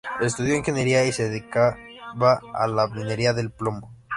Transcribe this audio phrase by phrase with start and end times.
[0.19, 1.77] Estudió ingeniería, y se dedicaba
[2.55, 3.91] a la minería del plomo.